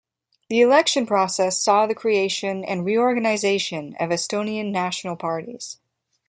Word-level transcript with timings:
The 0.49 0.61
election 0.61 1.05
process 1.05 1.59
saw 1.59 1.85
the 1.85 1.93
creation 1.93 2.65
and 2.65 2.83
reorganization 2.83 3.95
of 3.99 4.09
Estonian 4.09 4.71
national 4.71 5.15
parties. 5.15 5.77